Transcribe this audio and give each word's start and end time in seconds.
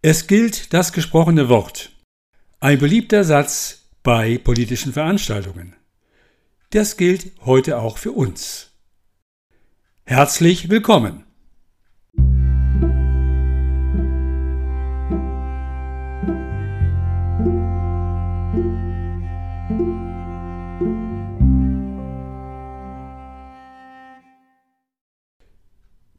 Es 0.00 0.28
gilt 0.28 0.72
das 0.72 0.92
gesprochene 0.92 1.48
Wort. 1.48 1.90
Ein 2.60 2.78
beliebter 2.78 3.24
Satz 3.24 3.88
bei 4.04 4.38
politischen 4.38 4.92
Veranstaltungen. 4.92 5.74
Das 6.70 6.96
gilt 6.96 7.32
heute 7.44 7.80
auch 7.80 7.98
für 7.98 8.12
uns. 8.12 8.70
Herzlich 10.04 10.70
willkommen. 10.70 11.24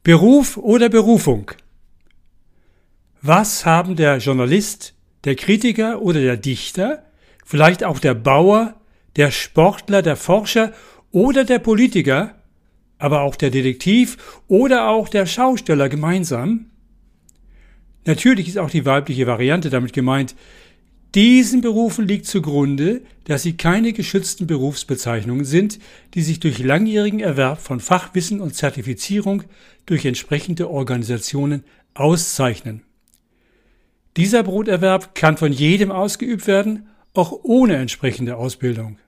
Beruf 0.02 0.58
oder 0.58 0.90
Berufung? 0.90 1.52
Was 3.22 3.66
haben 3.66 3.96
der 3.96 4.16
Journalist, 4.16 4.94
der 5.24 5.34
Kritiker 5.34 6.00
oder 6.00 6.22
der 6.22 6.38
Dichter, 6.38 7.04
vielleicht 7.44 7.84
auch 7.84 7.98
der 7.98 8.14
Bauer, 8.14 8.76
der 9.16 9.30
Sportler, 9.30 10.00
der 10.00 10.16
Forscher 10.16 10.72
oder 11.12 11.44
der 11.44 11.58
Politiker, 11.58 12.34
aber 12.96 13.20
auch 13.20 13.36
der 13.36 13.50
Detektiv 13.50 14.16
oder 14.48 14.88
auch 14.88 15.06
der 15.10 15.26
Schausteller 15.26 15.90
gemeinsam? 15.90 16.70
Natürlich 18.06 18.48
ist 18.48 18.56
auch 18.56 18.70
die 18.70 18.86
weibliche 18.86 19.26
Variante 19.26 19.68
damit 19.68 19.92
gemeint. 19.92 20.34
Diesen 21.14 21.60
Berufen 21.60 22.08
liegt 22.08 22.24
zugrunde, 22.24 23.02
dass 23.24 23.42
sie 23.42 23.54
keine 23.54 23.92
geschützten 23.92 24.46
Berufsbezeichnungen 24.46 25.44
sind, 25.44 25.78
die 26.14 26.22
sich 26.22 26.40
durch 26.40 26.58
langjährigen 26.58 27.20
Erwerb 27.20 27.60
von 27.60 27.80
Fachwissen 27.80 28.40
und 28.40 28.54
Zertifizierung 28.54 29.42
durch 29.84 30.06
entsprechende 30.06 30.70
Organisationen 30.70 31.64
auszeichnen. 31.92 32.82
Dieser 34.16 34.42
Broterwerb 34.42 35.14
kann 35.14 35.36
von 35.36 35.52
jedem 35.52 35.92
ausgeübt 35.92 36.46
werden, 36.46 36.88
auch 37.14 37.32
ohne 37.42 37.76
entsprechende 37.76 38.36
Ausbildung. 38.36 38.98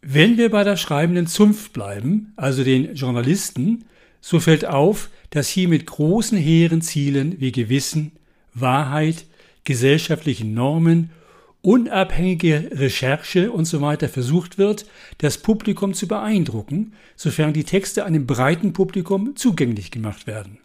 Wenn 0.00 0.38
wir 0.38 0.50
bei 0.50 0.62
der 0.62 0.76
schreibenden 0.76 1.26
Zunft 1.26 1.72
bleiben, 1.72 2.32
also 2.36 2.62
den 2.62 2.94
Journalisten, 2.94 3.84
so 4.20 4.40
fällt 4.40 4.64
auf, 4.64 5.10
dass 5.30 5.48
hier 5.48 5.68
mit 5.68 5.86
großen 5.86 6.38
hehren 6.38 6.80
Zielen 6.80 7.40
wie 7.40 7.52
Gewissen, 7.52 8.12
Wahrheit, 8.54 9.26
gesellschaftlichen 9.64 10.54
Normen, 10.54 11.10
unabhängige 11.60 12.70
Recherche 12.72 13.52
usw. 13.52 13.96
So 14.00 14.08
versucht 14.08 14.58
wird, 14.58 14.86
das 15.18 15.38
Publikum 15.38 15.92
zu 15.92 16.06
beeindrucken, 16.06 16.92
sofern 17.16 17.52
die 17.52 17.64
Texte 17.64 18.04
einem 18.04 18.26
breiten 18.26 18.72
Publikum 18.72 19.34
zugänglich 19.34 19.90
gemacht 19.90 20.26
werden. 20.26 20.58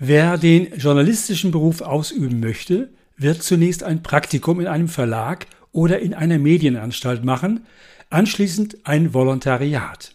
Wer 0.00 0.38
den 0.38 0.78
journalistischen 0.78 1.50
Beruf 1.50 1.80
ausüben 1.80 2.38
möchte, 2.38 2.90
wird 3.16 3.42
zunächst 3.42 3.82
ein 3.82 4.04
Praktikum 4.04 4.60
in 4.60 4.68
einem 4.68 4.86
Verlag 4.86 5.48
oder 5.72 5.98
in 5.98 6.14
einer 6.14 6.38
Medienanstalt 6.38 7.24
machen, 7.24 7.66
anschließend 8.08 8.86
ein 8.86 9.12
Volontariat. 9.12 10.14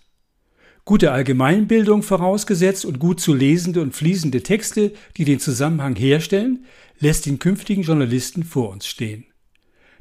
Gute 0.86 1.12
Allgemeinbildung 1.12 2.02
vorausgesetzt 2.02 2.86
und 2.86 3.00
gut 3.00 3.20
zu 3.20 3.34
lesende 3.34 3.82
und 3.82 3.94
fließende 3.94 4.42
Texte, 4.42 4.94
die 5.18 5.26
den 5.26 5.42
Zusammenhang 5.42 5.98
herstellen, 5.98 6.66
lässt 7.00 7.26
den 7.26 7.40
künftigen 7.40 7.82
Journalisten 7.84 8.44
vor 8.44 8.70
uns 8.70 8.88
stehen. 8.88 9.26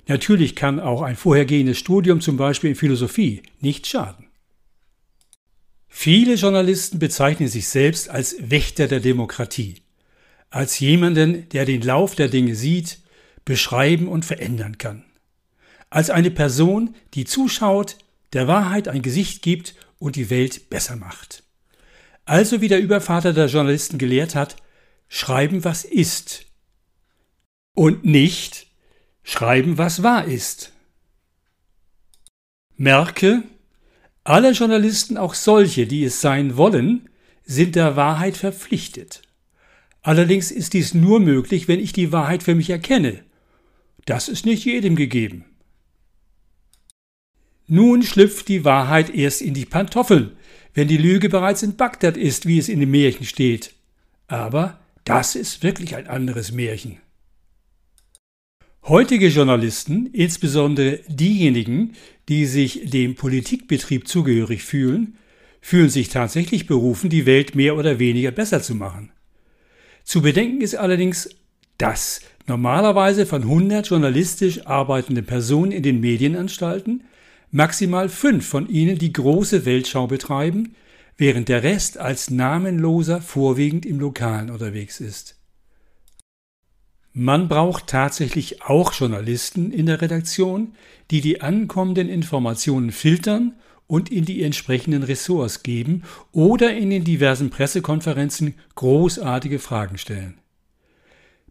Natürlich 0.06 0.54
kann 0.54 0.78
auch 0.78 1.02
ein 1.02 1.16
vorhergehendes 1.16 1.78
Studium 1.78 2.20
zum 2.20 2.36
Beispiel 2.36 2.70
in 2.70 2.76
Philosophie 2.76 3.42
nicht 3.60 3.88
schaden. 3.88 4.26
Viele 5.94 6.34
Journalisten 6.34 6.98
bezeichnen 6.98 7.48
sich 7.48 7.68
selbst 7.68 8.08
als 8.08 8.34
Wächter 8.40 8.88
der 8.88 8.98
Demokratie, 8.98 9.82
als 10.48 10.80
jemanden, 10.80 11.50
der 11.50 11.66
den 11.66 11.82
Lauf 11.82 12.14
der 12.14 12.28
Dinge 12.28 12.56
sieht, 12.56 12.98
beschreiben 13.44 14.08
und 14.08 14.24
verändern 14.24 14.78
kann, 14.78 15.04
als 15.90 16.08
eine 16.08 16.30
Person, 16.30 16.96
die 17.12 17.24
zuschaut, 17.24 17.98
der 18.32 18.48
Wahrheit 18.48 18.88
ein 18.88 19.02
Gesicht 19.02 19.42
gibt 19.42 19.74
und 19.98 20.16
die 20.16 20.30
Welt 20.30 20.70
besser 20.70 20.96
macht. 20.96 21.44
Also 22.24 22.62
wie 22.62 22.68
der 22.68 22.80
Übervater 22.80 23.34
der 23.34 23.46
Journalisten 23.46 23.98
gelehrt 23.98 24.34
hat, 24.34 24.56
schreiben, 25.08 25.62
was 25.62 25.84
ist 25.84 26.46
und 27.74 28.02
nicht 28.02 28.66
schreiben, 29.22 29.76
was 29.76 30.02
wahr 30.02 30.24
ist. 30.24 30.72
Merke, 32.76 33.44
alle 34.24 34.52
Journalisten, 34.52 35.16
auch 35.16 35.34
solche, 35.34 35.86
die 35.86 36.04
es 36.04 36.20
sein 36.20 36.56
wollen, 36.56 37.08
sind 37.44 37.74
der 37.74 37.96
Wahrheit 37.96 38.36
verpflichtet. 38.36 39.22
Allerdings 40.02 40.50
ist 40.50 40.74
dies 40.74 40.94
nur 40.94 41.20
möglich, 41.20 41.68
wenn 41.68 41.80
ich 41.80 41.92
die 41.92 42.12
Wahrheit 42.12 42.42
für 42.42 42.54
mich 42.54 42.70
erkenne. 42.70 43.24
Das 44.04 44.28
ist 44.28 44.46
nicht 44.46 44.64
jedem 44.64 44.96
gegeben. 44.96 45.44
Nun 47.66 48.02
schlüpft 48.02 48.48
die 48.48 48.64
Wahrheit 48.64 49.14
erst 49.14 49.40
in 49.40 49.54
die 49.54 49.64
Pantoffeln, 49.64 50.36
wenn 50.74 50.88
die 50.88 50.96
Lüge 50.96 51.28
bereits 51.28 51.62
in 51.62 51.76
Bagdad 51.76 52.16
ist, 52.16 52.46
wie 52.46 52.58
es 52.58 52.68
in 52.68 52.80
dem 52.80 52.90
Märchen 52.90 53.24
steht. 53.24 53.72
Aber 54.26 54.80
das 55.04 55.36
ist 55.36 55.62
wirklich 55.62 55.96
ein 55.96 56.06
anderes 56.06 56.52
Märchen. 56.52 56.98
Heutige 58.92 59.28
Journalisten, 59.28 60.10
insbesondere 60.12 61.00
diejenigen, 61.08 61.92
die 62.28 62.44
sich 62.44 62.90
dem 62.90 63.14
Politikbetrieb 63.14 64.06
zugehörig 64.06 64.64
fühlen, 64.64 65.16
fühlen 65.62 65.88
sich 65.88 66.10
tatsächlich 66.10 66.66
berufen, 66.66 67.08
die 67.08 67.24
Welt 67.24 67.54
mehr 67.54 67.78
oder 67.78 67.98
weniger 67.98 68.32
besser 68.32 68.60
zu 68.60 68.74
machen. 68.74 69.10
Zu 70.04 70.20
bedenken 70.20 70.60
ist 70.60 70.74
allerdings, 70.74 71.30
dass 71.78 72.20
normalerweise 72.46 73.24
von 73.24 73.44
100 73.44 73.88
journalistisch 73.88 74.66
arbeitenden 74.66 75.24
Personen 75.24 75.72
in 75.72 75.82
den 75.82 76.00
Medienanstalten 76.00 77.04
maximal 77.50 78.10
fünf 78.10 78.46
von 78.46 78.68
ihnen 78.68 78.98
die 78.98 79.14
große 79.14 79.64
Weltschau 79.64 80.06
betreiben, 80.06 80.74
während 81.16 81.48
der 81.48 81.62
Rest 81.62 81.96
als 81.96 82.28
Namenloser 82.28 83.22
vorwiegend 83.22 83.86
im 83.86 83.98
Lokalen 83.98 84.50
unterwegs 84.50 85.00
ist. 85.00 85.41
Man 87.14 87.48
braucht 87.48 87.88
tatsächlich 87.88 88.62
auch 88.62 88.92
Journalisten 88.94 89.70
in 89.70 89.86
der 89.86 90.00
Redaktion, 90.00 90.74
die 91.10 91.20
die 91.20 91.42
ankommenden 91.42 92.08
Informationen 92.08 92.90
filtern 92.90 93.54
und 93.86 94.10
in 94.10 94.24
die 94.24 94.42
entsprechenden 94.42 95.02
Ressorts 95.02 95.62
geben 95.62 96.04
oder 96.32 96.74
in 96.74 96.88
den 96.88 97.04
diversen 97.04 97.50
Pressekonferenzen 97.50 98.54
großartige 98.74 99.58
Fragen 99.58 99.98
stellen. 99.98 100.38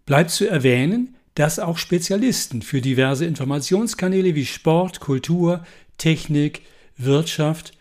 Bleibt 0.07 0.31
zu 0.31 0.47
erwähnen, 0.47 1.15
dass 1.35 1.59
auch 1.59 1.77
Spezialisten 1.77 2.63
für 2.63 2.81
diverse 2.81 3.25
Informationskanäle 3.25 4.33
wie 4.33 4.47
Sport, 4.47 4.99
Kultur, 4.99 5.63
Technik, 5.99 6.63
Wirtschaft, 6.97 7.73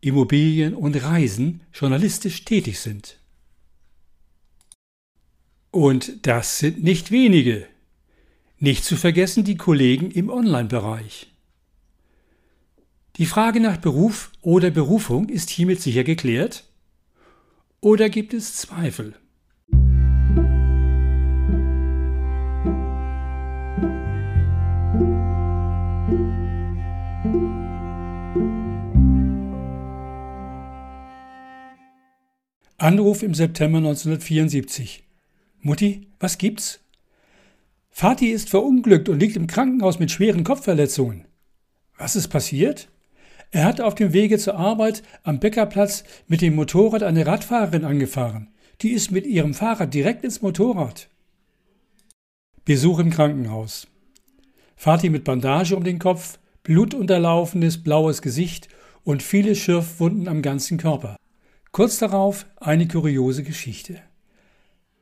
Immobilien 0.00 0.74
und 0.74 0.96
Reisen 1.02 1.60
journalistisch 1.74 2.44
tätig 2.46 2.80
sind. 2.80 3.18
Und 5.70 6.26
das 6.26 6.58
sind 6.58 6.82
nicht 6.82 7.10
wenige. 7.10 7.66
Nicht 8.58 8.84
zu 8.84 8.96
vergessen 8.96 9.44
die 9.44 9.56
Kollegen 9.56 10.10
im 10.10 10.30
Online-Bereich. 10.30 11.32
Die 13.16 13.26
Frage 13.26 13.60
nach 13.60 13.78
Beruf 13.78 14.30
oder 14.42 14.70
Berufung 14.70 15.28
ist 15.28 15.48
hiermit 15.50 15.80
sicher 15.80 16.04
geklärt? 16.04 16.64
Oder 17.80 18.08
gibt 18.08 18.34
es 18.34 18.56
Zweifel? 18.56 19.14
Anruf 32.78 33.22
im 33.22 33.32
September 33.32 33.78
1974. 33.78 35.05
Mutti, 35.66 36.06
was 36.20 36.38
gibt's? 36.38 36.78
Vati 37.90 38.28
ist 38.28 38.50
verunglückt 38.50 39.08
und 39.08 39.18
liegt 39.18 39.34
im 39.34 39.48
Krankenhaus 39.48 39.98
mit 39.98 40.12
schweren 40.12 40.44
Kopfverletzungen. 40.44 41.24
Was 41.98 42.14
ist 42.14 42.28
passiert? 42.28 42.88
Er 43.50 43.64
hat 43.64 43.80
auf 43.80 43.96
dem 43.96 44.12
Wege 44.12 44.38
zur 44.38 44.54
Arbeit 44.54 45.02
am 45.24 45.40
Bäckerplatz 45.40 46.04
mit 46.28 46.40
dem 46.40 46.54
Motorrad 46.54 47.02
eine 47.02 47.26
Radfahrerin 47.26 47.84
angefahren. 47.84 48.46
Die 48.80 48.90
ist 48.90 49.10
mit 49.10 49.26
ihrem 49.26 49.54
Fahrrad 49.54 49.92
direkt 49.92 50.22
ins 50.22 50.40
Motorrad. 50.40 51.08
Besuch 52.64 53.00
im 53.00 53.10
Krankenhaus. 53.10 53.88
Vati 54.76 55.10
mit 55.10 55.24
Bandage 55.24 55.74
um 55.74 55.82
den 55.82 55.98
Kopf, 55.98 56.38
blutunterlaufenes 56.62 57.82
blaues 57.82 58.22
Gesicht 58.22 58.68
und 59.02 59.20
viele 59.20 59.56
Schürfwunden 59.56 60.28
am 60.28 60.42
ganzen 60.42 60.78
Körper. 60.78 61.16
Kurz 61.72 61.98
darauf 61.98 62.46
eine 62.54 62.86
kuriose 62.86 63.42
Geschichte. 63.42 64.00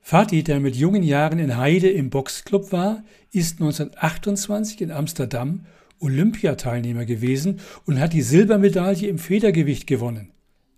Fatih, 0.06 0.44
der 0.44 0.60
mit 0.60 0.76
jungen 0.76 1.02
Jahren 1.02 1.38
in 1.38 1.56
Heide 1.56 1.88
im 1.88 2.10
Boxclub 2.10 2.72
war, 2.72 3.02
ist 3.32 3.54
1928 3.54 4.82
in 4.82 4.90
Amsterdam 4.90 5.64
Olympiateilnehmer 5.98 7.06
gewesen 7.06 7.60
und 7.86 7.98
hat 7.98 8.12
die 8.12 8.20
Silbermedaille 8.20 9.08
im 9.08 9.16
Federgewicht 9.16 9.86
gewonnen, 9.86 10.30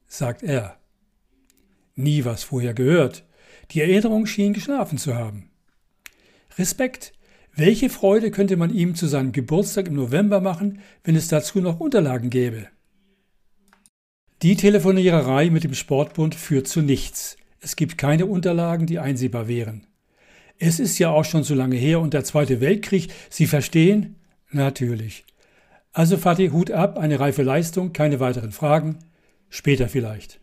sagt 0.07 0.45
er. 0.45 0.79
Nie 1.97 2.25
was 2.25 2.45
vorher 2.45 2.73
gehört. 2.73 3.25
Die 3.73 3.81
Erinnerung 3.81 4.27
schien 4.27 4.53
geschlafen 4.53 4.97
zu 4.97 5.17
haben. 5.17 5.51
Respekt. 6.57 7.13
Welche 7.53 7.91
Freude 7.91 8.31
könnte 8.31 8.57
man 8.57 8.73
ihm 8.73 8.95
zu 8.95 9.09
seinem 9.09 9.33
Geburtstag 9.33 9.89
im 9.89 9.95
November 9.95 10.41
machen, 10.41 10.79
wenn 11.03 11.17
es 11.17 11.27
dazu 11.27 11.61
noch 11.61 11.81
Unterlagen 11.81 12.31
gäbe? 12.31 12.69
Die 14.43 14.55
Telefoniererei 14.55 15.51
mit 15.51 15.65
dem 15.65 15.75
Sportbund 15.75 16.37
führt 16.37 16.69
zu 16.69 16.81
nichts. 16.81 17.37
Es 17.67 17.75
gibt 17.75 17.99
keine 17.99 18.27
Unterlagen, 18.27 18.87
die 18.87 19.01
einsehbar 19.01 19.49
wären. 19.49 19.89
Es 20.57 20.79
ist 20.79 21.01
ja 21.01 21.11
auch 21.11 21.25
schon 21.25 21.43
so 21.43 21.53
lange 21.53 21.75
her 21.75 21.99
und 21.99 22.15
der 22.15 22.23
Zweite 22.23 22.61
Weltkrieg. 22.61 23.09
Sie 23.29 23.49
verstehen? 23.49 24.15
Natürlich. 24.53 25.25
Also 25.93 26.17
Fatih, 26.17 26.51
Hut 26.51 26.71
ab, 26.71 26.97
eine 26.97 27.19
reife 27.19 27.43
Leistung, 27.43 27.93
keine 27.93 28.21
weiteren 28.21 28.53
Fragen. 28.53 29.01
Später 29.49 29.89
vielleicht. 29.89 30.39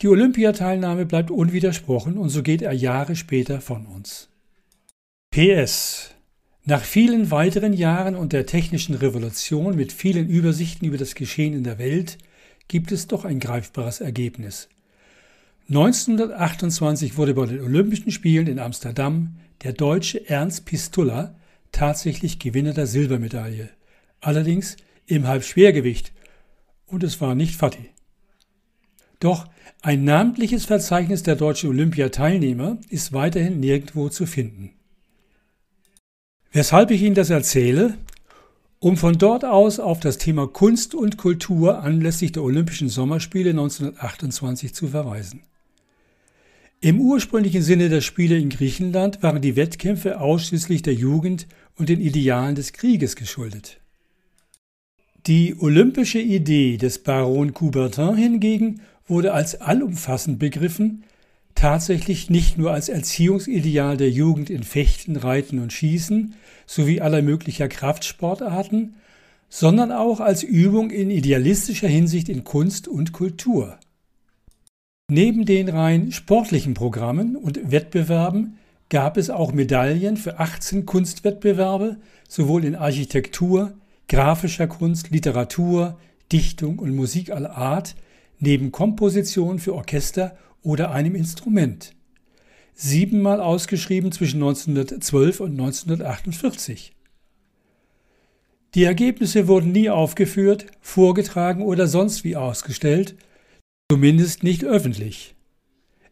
Die 0.00 0.06
Olympiateilnahme 0.06 1.04
bleibt 1.04 1.32
unwidersprochen 1.32 2.16
und 2.16 2.28
so 2.28 2.44
geht 2.44 2.62
er 2.62 2.72
Jahre 2.74 3.16
später 3.16 3.60
von 3.60 3.84
uns. 3.84 4.28
PS. 5.32 6.14
Nach 6.64 6.84
vielen 6.84 7.32
weiteren 7.32 7.72
Jahren 7.72 8.14
und 8.14 8.32
der 8.32 8.46
technischen 8.46 8.94
Revolution 8.94 9.74
mit 9.74 9.90
vielen 9.90 10.28
Übersichten 10.28 10.86
über 10.86 10.96
das 10.96 11.16
Geschehen 11.16 11.54
in 11.54 11.64
der 11.64 11.80
Welt 11.80 12.18
gibt 12.68 12.92
es 12.92 13.08
doch 13.08 13.24
ein 13.24 13.40
greifbares 13.40 14.00
Ergebnis. 14.00 14.68
1928 15.68 17.18
wurde 17.18 17.34
bei 17.34 17.44
den 17.44 17.60
Olympischen 17.60 18.10
Spielen 18.10 18.46
in 18.46 18.58
Amsterdam 18.58 19.36
der 19.62 19.74
Deutsche 19.74 20.26
Ernst 20.26 20.64
Pistulla 20.64 21.34
tatsächlich 21.72 22.38
Gewinner 22.38 22.72
der 22.72 22.86
Silbermedaille. 22.86 23.68
Allerdings 24.22 24.78
im 25.04 25.26
Halbschwergewicht. 25.26 26.12
Und 26.86 27.04
es 27.04 27.20
war 27.20 27.34
nicht 27.34 27.54
Fatih. 27.54 27.90
Doch 29.20 29.46
ein 29.82 30.04
namentliches 30.04 30.64
Verzeichnis 30.64 31.22
der 31.22 31.36
deutschen 31.36 31.68
Olympiateilnehmer 31.68 32.78
ist 32.88 33.12
weiterhin 33.12 33.60
nirgendwo 33.60 34.08
zu 34.08 34.24
finden. 34.24 34.70
Weshalb 36.50 36.90
ich 36.90 37.02
Ihnen 37.02 37.14
das 37.14 37.28
erzähle? 37.28 37.98
Um 38.78 38.96
von 38.96 39.18
dort 39.18 39.44
aus 39.44 39.80
auf 39.80 40.00
das 40.00 40.16
Thema 40.16 40.46
Kunst 40.46 40.94
und 40.94 41.18
Kultur 41.18 41.82
anlässlich 41.82 42.32
der 42.32 42.42
Olympischen 42.42 42.88
Sommerspiele 42.88 43.50
1928 43.50 44.74
zu 44.74 44.88
verweisen. 44.88 45.42
Im 46.80 47.00
ursprünglichen 47.00 47.62
Sinne 47.62 47.88
der 47.88 48.00
Spiele 48.00 48.38
in 48.38 48.50
Griechenland 48.50 49.20
waren 49.20 49.42
die 49.42 49.56
Wettkämpfe 49.56 50.20
ausschließlich 50.20 50.80
der 50.82 50.94
Jugend 50.94 51.48
und 51.74 51.88
den 51.88 52.00
Idealen 52.00 52.54
des 52.54 52.72
Krieges 52.72 53.16
geschuldet. 53.16 53.80
Die 55.26 55.56
olympische 55.58 56.20
Idee 56.20 56.76
des 56.76 57.02
Baron 57.02 57.52
Coubertin 57.52 58.14
hingegen 58.14 58.80
wurde 59.08 59.34
als 59.34 59.60
allumfassend 59.60 60.38
begriffen, 60.38 61.02
tatsächlich 61.56 62.30
nicht 62.30 62.58
nur 62.58 62.70
als 62.70 62.88
Erziehungsideal 62.88 63.96
der 63.96 64.10
Jugend 64.10 64.48
in 64.48 64.62
Fechten, 64.62 65.16
Reiten 65.16 65.58
und 65.58 65.72
Schießen 65.72 66.34
sowie 66.64 67.00
aller 67.00 67.22
möglicher 67.22 67.66
Kraftsportarten, 67.66 68.94
sondern 69.48 69.90
auch 69.90 70.20
als 70.20 70.44
Übung 70.44 70.92
in 70.92 71.10
idealistischer 71.10 71.88
Hinsicht 71.88 72.28
in 72.28 72.44
Kunst 72.44 72.86
und 72.86 73.12
Kultur. 73.12 73.80
Neben 75.10 75.46
den 75.46 75.70
rein 75.70 76.12
sportlichen 76.12 76.74
Programmen 76.74 77.34
und 77.34 77.70
Wettbewerben 77.70 78.58
gab 78.90 79.16
es 79.16 79.30
auch 79.30 79.54
Medaillen 79.54 80.18
für 80.18 80.38
18 80.38 80.84
Kunstwettbewerbe, 80.84 81.96
sowohl 82.28 82.66
in 82.66 82.74
Architektur, 82.74 83.72
grafischer 84.08 84.66
Kunst, 84.66 85.08
Literatur, 85.08 85.98
Dichtung 86.30 86.78
und 86.78 86.94
Musik 86.94 87.30
aller 87.30 87.56
Art, 87.56 87.96
neben 88.38 88.70
Komposition 88.70 89.58
für 89.58 89.74
Orchester 89.74 90.36
oder 90.62 90.90
einem 90.90 91.14
Instrument. 91.14 91.94
Siebenmal 92.74 93.40
ausgeschrieben 93.40 94.12
zwischen 94.12 94.42
1912 94.42 95.40
und 95.40 95.52
1948. 95.52 96.92
Die 98.74 98.84
Ergebnisse 98.84 99.48
wurden 99.48 99.72
nie 99.72 99.88
aufgeführt, 99.88 100.66
vorgetragen 100.82 101.62
oder 101.62 101.86
sonst 101.86 102.24
wie 102.24 102.36
ausgestellt, 102.36 103.16
zumindest 103.90 104.42
nicht 104.42 104.64
öffentlich. 104.64 105.34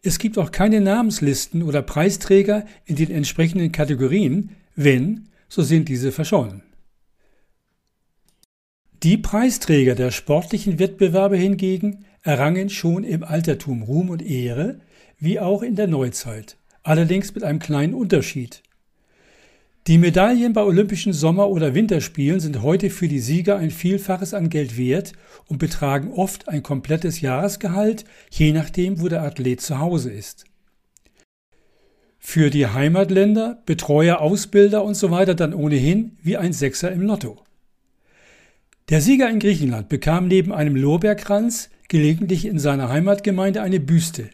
Es 0.02 0.18
gibt 0.18 0.38
auch 0.38 0.50
keine 0.50 0.80
Namenslisten 0.80 1.62
oder 1.62 1.82
Preisträger 1.82 2.64
in 2.86 2.96
den 2.96 3.10
entsprechenden 3.10 3.70
Kategorien, 3.70 4.50
wenn, 4.74 5.28
so 5.48 5.62
sind 5.62 5.88
diese 5.88 6.10
verschollen. 6.10 6.62
Die 9.02 9.18
Preisträger 9.18 9.94
der 9.94 10.10
sportlichen 10.10 10.78
Wettbewerbe 10.78 11.36
hingegen 11.36 12.06
errangen 12.22 12.70
schon 12.70 13.04
im 13.04 13.22
Altertum 13.22 13.82
Ruhm 13.82 14.08
und 14.08 14.22
Ehre, 14.22 14.80
wie 15.18 15.38
auch 15.38 15.62
in 15.62 15.76
der 15.76 15.86
Neuzeit, 15.86 16.56
allerdings 16.82 17.34
mit 17.34 17.44
einem 17.44 17.58
kleinen 17.58 17.92
Unterschied. 17.92 18.62
Die 19.86 19.98
Medaillen 19.98 20.52
bei 20.52 20.64
Olympischen 20.64 21.12
Sommer- 21.12 21.48
oder 21.48 21.72
Winterspielen 21.72 22.40
sind 22.40 22.62
heute 22.62 22.90
für 22.90 23.06
die 23.06 23.20
Sieger 23.20 23.56
ein 23.56 23.70
Vielfaches 23.70 24.34
an 24.34 24.50
Geld 24.50 24.76
wert 24.76 25.12
und 25.46 25.58
betragen 25.58 26.10
oft 26.10 26.48
ein 26.48 26.64
komplettes 26.64 27.20
Jahresgehalt, 27.20 28.04
je 28.32 28.50
nachdem, 28.50 29.00
wo 29.00 29.06
der 29.06 29.22
Athlet 29.22 29.60
zu 29.60 29.78
Hause 29.78 30.10
ist. 30.10 30.44
Für 32.18 32.50
die 32.50 32.66
Heimatländer, 32.66 33.62
Betreuer, 33.64 34.20
Ausbilder 34.20 34.82
und 34.82 34.96
so 34.96 35.12
weiter 35.12 35.36
dann 35.36 35.54
ohnehin 35.54 36.16
wie 36.20 36.36
ein 36.36 36.52
Sechser 36.52 36.90
im 36.90 37.02
Lotto. 37.02 37.44
Der 38.88 39.00
Sieger 39.00 39.30
in 39.30 39.38
Griechenland 39.38 39.88
bekam 39.88 40.26
neben 40.26 40.52
einem 40.52 40.74
Lorbeerkranz 40.74 41.70
gelegentlich 41.86 42.44
in 42.44 42.58
seiner 42.58 42.88
Heimatgemeinde 42.88 43.62
eine 43.62 43.78
Büste. 43.78 44.30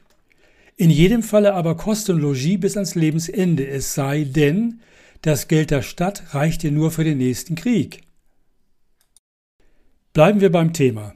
In 0.78 0.88
jedem 0.88 1.22
Falle 1.22 1.52
aber 1.52 1.76
Kost 1.76 2.08
und 2.08 2.22
Logis 2.22 2.58
bis 2.58 2.78
ans 2.78 2.94
Lebensende, 2.94 3.66
es 3.66 3.92
sei 3.92 4.24
denn, 4.24 4.80
das 5.22 5.48
Geld 5.48 5.70
der 5.70 5.82
Stadt 5.82 6.34
reichte 6.34 6.70
nur 6.70 6.90
für 6.90 7.04
den 7.04 7.18
nächsten 7.18 7.54
Krieg. 7.54 8.02
Bleiben 10.12 10.40
wir 10.40 10.52
beim 10.52 10.72
Thema. 10.72 11.14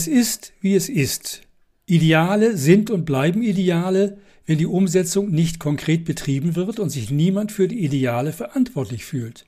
Es 0.00 0.08
ist, 0.08 0.52
wie 0.60 0.74
es 0.74 0.88
ist. 0.88 1.42
Ideale 1.86 2.56
sind 2.56 2.90
und 2.90 3.04
bleiben 3.04 3.42
Ideale, 3.42 4.18
wenn 4.46 4.58
die 4.58 4.66
Umsetzung 4.66 5.30
nicht 5.30 5.60
konkret 5.60 6.04
betrieben 6.04 6.56
wird 6.56 6.78
und 6.80 6.88
sich 6.88 7.10
niemand 7.10 7.52
für 7.52 7.68
die 7.68 7.84
Ideale 7.84 8.32
verantwortlich 8.32 9.04
fühlt. 9.04 9.46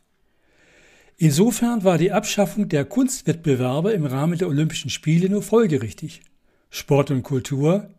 Insofern 1.17 1.83
war 1.85 1.99
die 1.99 2.13
Abschaffung 2.13 2.69
der 2.69 2.85
Kunstwettbewerbe 2.85 3.93
im 3.93 4.07
Rahmen 4.07 4.39
der 4.39 4.49
Olympischen 4.49 4.91
Spiele 4.91 5.29
nur 5.29 5.43
folgerichtig. 5.43 6.23
Sport 6.71 7.11
und 7.11 7.23
Kultur? 7.23 7.91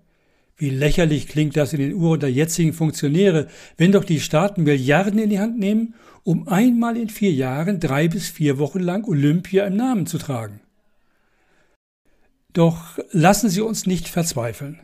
Wie 0.61 0.69
lächerlich 0.69 1.27
klingt 1.27 1.57
das 1.57 1.73
in 1.73 1.79
den 1.79 1.95
Uhren 1.95 2.19
der 2.19 2.31
jetzigen 2.31 2.71
Funktionäre, 2.71 3.47
wenn 3.77 3.91
doch 3.91 4.03
die 4.03 4.19
Staaten 4.19 4.61
Milliarden 4.61 5.17
in 5.17 5.31
die 5.31 5.39
Hand 5.39 5.57
nehmen, 5.57 5.95
um 6.23 6.47
einmal 6.47 6.97
in 6.97 7.09
vier 7.09 7.31
Jahren 7.31 7.79
drei 7.79 8.07
bis 8.07 8.29
vier 8.29 8.59
Wochen 8.59 8.79
lang 8.79 9.03
Olympia 9.05 9.65
im 9.65 9.75
Namen 9.75 10.05
zu 10.05 10.19
tragen. 10.19 10.59
Doch 12.53 12.99
lassen 13.09 13.49
Sie 13.49 13.61
uns 13.61 13.87
nicht 13.87 14.07
verzweifeln. 14.07 14.79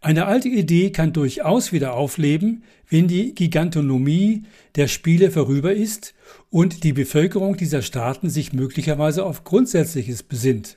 Eine 0.00 0.26
alte 0.26 0.48
Idee 0.48 0.90
kann 0.92 1.12
durchaus 1.12 1.72
wieder 1.72 1.94
aufleben, 1.94 2.62
wenn 2.88 3.08
die 3.08 3.34
Gigantonomie 3.34 4.44
der 4.76 4.86
Spiele 4.86 5.32
vorüber 5.32 5.72
ist 5.72 6.14
und 6.50 6.84
die 6.84 6.92
Bevölkerung 6.92 7.56
dieser 7.56 7.82
Staaten 7.82 8.30
sich 8.30 8.52
möglicherweise 8.52 9.24
auf 9.24 9.42
Grundsätzliches 9.42 10.22
besinnt. 10.22 10.76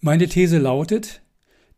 Meine 0.00 0.28
These 0.28 0.58
lautet, 0.58 1.23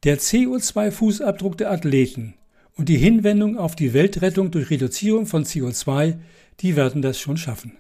der 0.07 0.21
CO2-Fußabdruck 0.21 1.57
der 1.57 1.73
Athleten 1.73 2.35
und 2.77 2.89
die 2.89 2.97
Hinwendung 2.97 3.59
auf 3.59 3.75
die 3.75 3.93
Weltrettung 3.93 4.53
durch 4.53 4.71
Reduzierung 4.71 5.27
von 5.27 5.45
CO2, 5.45 6.19
die 6.61 6.77
werden 6.77 7.03
das 7.03 7.19
schon 7.19 7.37
schaffen. 7.37 7.77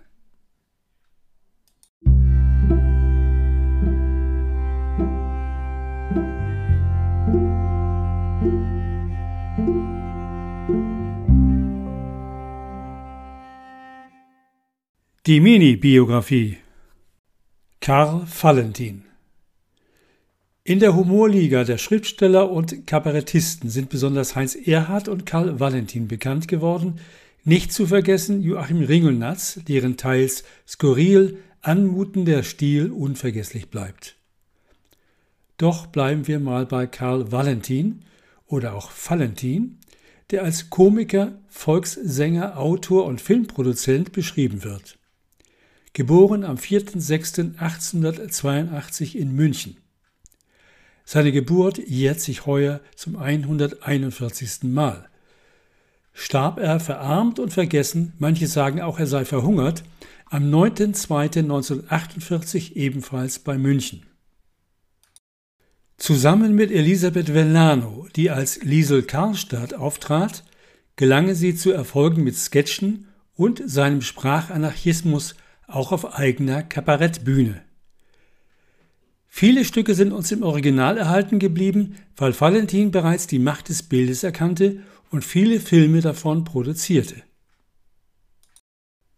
Die 15.26 15.38
Mini-Biografie 15.38 16.56
Karl 17.80 18.26
Valentin 18.26 19.04
In 20.66 20.80
der 20.80 20.94
Humorliga 20.96 21.62
der 21.62 21.78
Schriftsteller 21.78 22.50
und 22.50 22.88
Kabarettisten 22.88 23.70
sind 23.70 23.88
besonders 23.88 24.34
Heinz 24.34 24.56
Erhardt 24.56 25.06
und 25.06 25.24
Karl 25.24 25.60
Valentin 25.60 26.08
bekannt 26.08 26.48
geworden, 26.48 26.98
nicht 27.44 27.72
zu 27.72 27.86
vergessen 27.86 28.42
Joachim 28.42 28.82
Ringelnatz, 28.82 29.60
deren 29.68 29.96
teils 29.96 30.42
skurril, 30.66 31.38
anmutender 31.62 32.42
Stil 32.42 32.90
unvergesslich 32.90 33.70
bleibt. 33.70 34.16
Doch 35.56 35.86
bleiben 35.86 36.26
wir 36.26 36.40
mal 36.40 36.66
bei 36.66 36.88
Karl 36.88 37.30
Valentin 37.30 38.02
oder 38.48 38.74
auch 38.74 38.90
Valentin, 38.90 39.78
der 40.32 40.42
als 40.42 40.68
Komiker, 40.68 41.38
Volkssänger, 41.46 42.58
Autor 42.58 43.04
und 43.04 43.20
Filmproduzent 43.20 44.10
beschrieben 44.10 44.64
wird 44.64 44.98
geboren 45.92 46.42
am 46.44 46.56
4.6.1882 46.56 49.14
in 49.14 49.32
München. 49.32 49.76
Seine 51.08 51.30
Geburt 51.30 51.78
jährt 51.78 52.20
sich 52.20 52.46
heuer 52.46 52.80
zum 52.96 53.14
141. 53.16 54.64
Mal. 54.64 55.08
Starb 56.12 56.58
er 56.58 56.80
verarmt 56.80 57.38
und 57.38 57.52
vergessen, 57.52 58.14
manche 58.18 58.48
sagen 58.48 58.80
auch, 58.80 58.98
er 58.98 59.06
sei 59.06 59.24
verhungert, 59.24 59.84
am 60.28 60.52
9.2.1948 60.52 62.72
ebenfalls 62.72 63.38
bei 63.38 63.56
München. 63.56 64.04
Zusammen 65.96 66.56
mit 66.56 66.72
Elisabeth 66.72 67.32
Vellano, 67.32 68.08
die 68.16 68.30
als 68.30 68.64
Liesel 68.64 69.04
Karlstadt 69.04 69.74
auftrat, 69.74 70.42
gelang 70.96 71.32
sie 71.34 71.54
zu 71.54 71.70
Erfolgen 71.70 72.24
mit 72.24 72.36
Sketchen 72.36 73.06
und 73.36 73.62
seinem 73.64 74.02
Sprachanarchismus 74.02 75.36
auch 75.68 75.92
auf 75.92 76.18
eigener 76.18 76.64
Kabarettbühne. 76.64 77.62
Viele 79.38 79.66
Stücke 79.66 79.94
sind 79.94 80.14
uns 80.14 80.32
im 80.32 80.42
Original 80.42 80.96
erhalten 80.96 81.38
geblieben, 81.38 81.96
weil 82.16 82.40
Valentin 82.40 82.90
bereits 82.90 83.26
die 83.26 83.38
Macht 83.38 83.68
des 83.68 83.82
Bildes 83.82 84.22
erkannte 84.22 84.78
und 85.10 85.26
viele 85.26 85.60
Filme 85.60 86.00
davon 86.00 86.44
produzierte. 86.44 87.16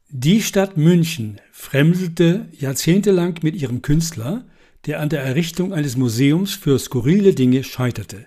Die 0.09 0.43
Stadt 0.43 0.77
München 0.77 1.41
fremdelte 1.53 2.49
jahrzehntelang 2.51 3.39
mit 3.43 3.55
ihrem 3.55 3.81
Künstler, 3.81 4.45
der 4.87 4.99
an 4.99 5.09
der 5.09 5.23
Errichtung 5.23 5.73
eines 5.73 5.97
Museums 5.97 6.53
für 6.53 6.81
skurrile 6.81 7.33
Dinge 7.33 7.63
scheiterte. 7.63 8.27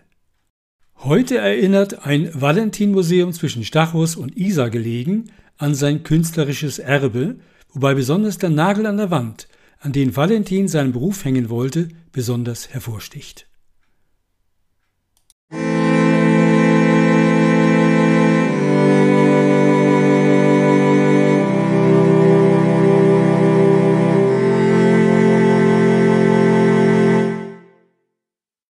Heute 0.95 1.39
erinnert 1.39 2.05
ein 2.05 2.31
Valentin-Museum 2.33 3.33
zwischen 3.33 3.65
Stachus 3.65 4.15
und 4.15 4.37
Isar 4.37 4.69
gelegen 4.69 5.29
an 5.57 5.75
sein 5.75 6.03
künstlerisches 6.03 6.79
Erbe, 6.79 7.39
wobei 7.73 7.95
besonders 7.95 8.37
der 8.37 8.49
Nagel 8.49 8.85
an 8.85 8.95
der 8.95 9.11
Wand, 9.11 9.49
an 9.81 9.91
den 9.91 10.15
Valentin 10.15 10.67
seinen 10.67 10.93
Beruf 10.93 11.25
hängen 11.25 11.49
wollte, 11.49 11.89
besonders 12.11 12.69
hervorsticht 12.69 13.50